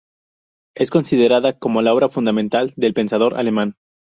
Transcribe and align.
Es 0.75 0.89
considerada 0.89 1.59
como 1.59 1.83
la 1.83 1.93
obra 1.93 2.09
fundamental 2.09 2.73
del 2.75 2.95
pensador 2.95 3.35
alemán. 3.37 3.75